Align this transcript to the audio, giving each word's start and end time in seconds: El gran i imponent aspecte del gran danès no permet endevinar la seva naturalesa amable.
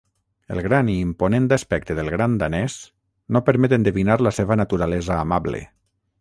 El 0.53 0.59
gran 0.67 0.87
i 0.93 0.93
imponent 1.01 1.43
aspecte 1.57 1.97
del 1.99 2.09
gran 2.13 2.37
danès 2.45 2.79
no 3.37 3.43
permet 3.51 3.77
endevinar 3.79 4.17
la 4.29 4.33
seva 4.39 4.59
naturalesa 4.63 5.21
amable. 5.29 5.63